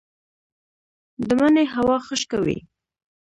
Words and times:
د 1.27 1.29
مني 1.39 1.65
هوا 1.75 1.97
خشکه 2.05 2.37
وي 2.45 2.59